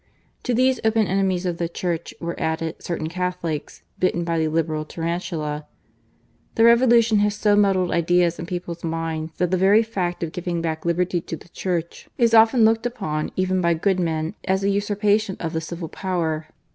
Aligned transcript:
To 0.45 0.55
these 0.55 0.79
open 0.83 1.05
enemies 1.05 1.45
of 1.45 1.59
the 1.59 1.69
Church, 1.69 2.11
were 2.19 2.33
added 2.39 2.81
certain 2.81 3.07
Catholics, 3.07 3.83
bitten 3.99 4.23
by 4.23 4.39
the 4.39 4.47
Liberal 4.47 4.83
tarantula. 4.83 5.67
The 6.55 6.63
Revolution 6.63 7.19
has 7.19 7.35
so 7.35 7.55
muddled 7.55 7.91
ideas 7.91 8.39
in 8.39 8.47
people's 8.47 8.83
minds, 8.83 9.33
that 9.37 9.51
the 9.51 9.57
very 9.57 9.83
fact 9.83 10.23
of 10.23 10.31
giving 10.31 10.59
back 10.59 10.85
liberty 10.85 11.21
to 11.21 11.35
the 11.37 11.49
Church 11.49 12.07
is 12.17 12.33
often 12.33 12.65
looked 12.65 12.87
upon, 12.87 13.29
even 13.35 13.61
by 13.61 13.75
good 13.75 13.99
men, 13.99 14.33
as 14.45 14.63
a 14.63 14.69
usurpation 14.71 15.37
of 15.39 15.53
the 15.53 15.61
civil 15.61 15.87
power. 15.87 16.47